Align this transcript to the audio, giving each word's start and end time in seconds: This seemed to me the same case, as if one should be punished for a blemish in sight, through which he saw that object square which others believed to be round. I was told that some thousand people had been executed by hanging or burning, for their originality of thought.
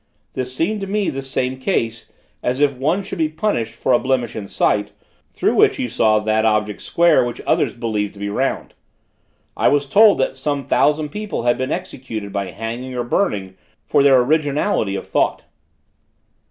This 0.33 0.51
seemed 0.55 0.81
to 0.81 0.87
me 0.87 1.11
the 1.11 1.21
same 1.21 1.59
case, 1.59 2.11
as 2.41 2.59
if 2.59 2.73
one 2.75 3.03
should 3.03 3.19
be 3.19 3.29
punished 3.29 3.75
for 3.75 3.93
a 3.93 3.99
blemish 3.99 4.35
in 4.35 4.47
sight, 4.47 4.93
through 5.29 5.53
which 5.53 5.77
he 5.77 5.87
saw 5.87 6.17
that 6.17 6.43
object 6.43 6.81
square 6.81 7.23
which 7.23 7.39
others 7.45 7.75
believed 7.75 8.13
to 8.15 8.19
be 8.19 8.27
round. 8.27 8.73
I 9.55 9.67
was 9.67 9.85
told 9.85 10.17
that 10.17 10.35
some 10.35 10.65
thousand 10.65 11.09
people 11.09 11.43
had 11.43 11.55
been 11.55 11.71
executed 11.71 12.33
by 12.33 12.49
hanging 12.49 12.95
or 12.95 13.03
burning, 13.03 13.53
for 13.85 14.01
their 14.01 14.19
originality 14.21 14.95
of 14.95 15.07
thought. 15.07 15.43